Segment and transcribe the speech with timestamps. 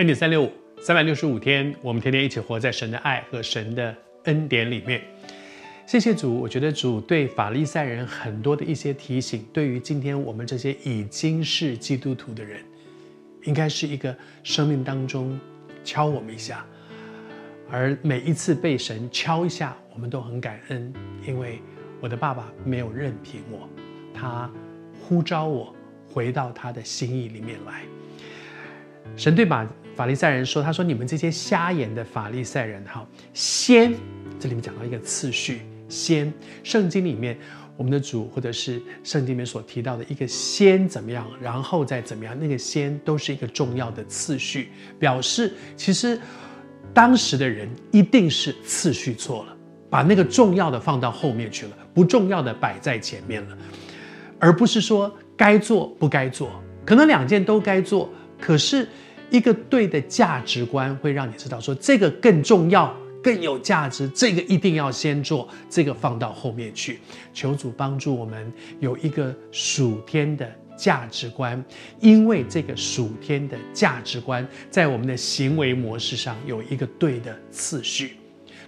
[0.00, 3.94] 恩典三六五，三百六十五天，我们天天一起活在神的爱和神的
[4.24, 5.02] 恩典里面。
[5.86, 12.64] 谢谢主，我觉得主对法利赛人很多的一些提醒，对于今天我们这些已经是基督徒的人，
[13.44, 15.38] 应该是一个生命当中
[15.84, 16.64] 敲我们一下。
[17.70, 20.90] 而每一次被神敲一下，我们都很感恩，
[21.28, 21.60] 因为
[22.00, 23.68] 我的爸爸没有任凭我，
[24.14, 24.50] 他
[24.98, 25.76] 呼召我
[26.10, 27.82] 回到他的心意里面来。
[29.16, 33.92] 神对马法利赛人说：“他说你们这些瞎眼的法利赛人，哈，先
[34.38, 35.60] 这里面讲到一个次序，
[35.90, 37.38] 先圣经里面
[37.76, 46.18] 我们的主或者是圣经里面所提到的一个先怎么样，然后再怎么样，那个先都是一个重要的次序，表示其实
[46.94, 49.56] 当时的人一定是次序错了，
[49.90, 53.58] 把那个重要的放到后面去了，不重要的摆在前面了，
[54.38, 56.50] 而不是说该做不该做，
[56.86, 58.08] 可能两件都该做。”
[58.40, 58.88] 可是，
[59.30, 66.98] 一个对的价值观会让你知道，说这个更重要、更有价值，这个一定要先做，这个放到后面去。
[67.32, 71.62] 求主帮助我们有一个属天的价值观，
[72.00, 78.16] 因为这个属天的价值观在我们的行为模式上有一个对的次序。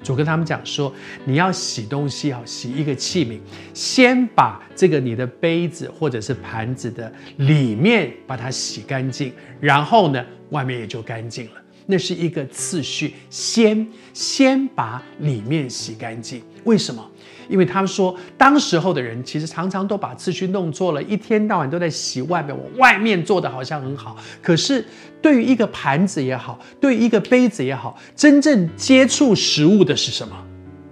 [0.03, 0.93] 主跟他们讲说，
[1.25, 3.39] 你要洗东西，要洗一个器皿，
[3.73, 11.62] 先把这个你的杯子或者是盘子的里面把它洗干净，然后呢，外面也就干净了。
[11.87, 16.43] 那是一个次序，先先把里面洗干净。
[16.65, 17.05] 为什么？
[17.49, 22.57] 因为他们说，当时候的人其实常常都把次序弄错了，一天到晚都在洗外面。
[22.57, 24.85] 我外面做的好像很好，可是
[25.21, 30.37] 对于一个盘子也好，对于一个杯子也好，真正接触食物的是什么？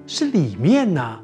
[0.06, 1.20] 是里面呢、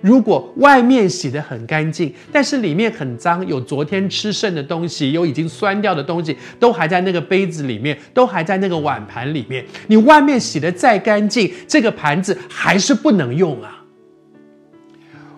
[0.00, 9.64] 如果外面洗得很干净，但是里面很脏，有昨天吃剩的东西，有已经酸掉的东西，都还在那个杯子里面，都还在那个碗盘里面。
[9.86, 13.84] 你外面洗得再干净，这个盘子还是不能用啊。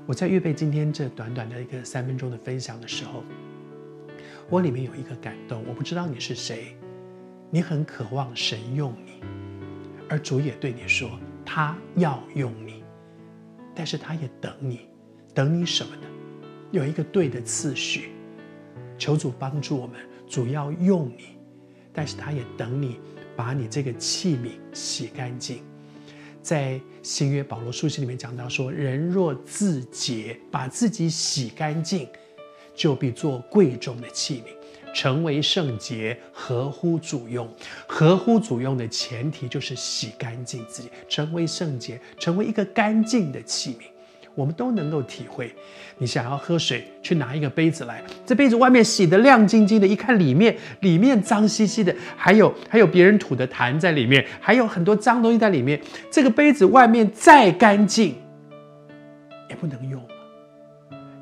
[0.07, 3.23] 我在预备今天这短短的一个三分钟的分享的时候，
[4.49, 5.63] 我里面有一个感动。
[5.69, 6.75] 我不知道你是谁，
[7.51, 9.13] 你很渴望神用你，
[10.09, 11.11] 而主也对你说，
[11.45, 12.78] 他要用你，
[13.79, 14.81] 但是他也等你，
[15.33, 16.03] 等你什么呢？
[16.73, 18.11] 有一个对的次序。
[18.99, 21.39] 求主帮助我们，主要用你，
[21.93, 22.99] 但是他也等你，
[23.37, 25.63] 把你这个器皿洗干净。
[26.43, 32.09] 在新约保罗书信里面讲到说，人若自洁，把自己洗干净，
[32.75, 34.58] 就必做贵重的器皿，
[34.95, 37.49] 成为圣洁，合乎主用。
[37.87, 43.85] 合乎主用的前提就是洗干净自己，成为圣洁，成为一个干净的器皿。
[44.35, 45.53] 我们都能够体会，
[45.97, 55.81] 你想要喝水，去拿一个杯子来，这杯子外面洗得亮晶晶的，一看里面，里面脏兮兮的，还有还有别人吐的痰在里面，还有很多脏东西在里面。
[56.09, 58.15] 这个杯子外面再干净，
[59.51, 60.01] 也不能用。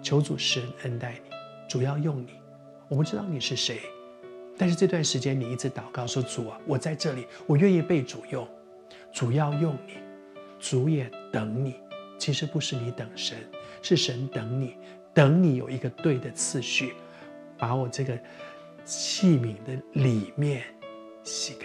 [0.03, 1.31] 求主施恩恩待你，
[1.67, 2.46] 主要用你。
[2.89, 3.81] 我不知道你是谁，
[4.57, 8.47] 但是这段时间你一直祷告说：“主啊，我在这里，我愿意被主用。
[9.13, 9.95] 主要用你，
[10.59, 11.75] 主也等你。”
[12.19, 13.37] 其实不是你等神，
[13.83, 14.77] 是神等你，
[15.13, 16.95] 等你有一个对的次序，
[17.59, 18.19] 把我这个
[18.85, 20.63] 器皿的里面
[21.25, 21.56] 洗。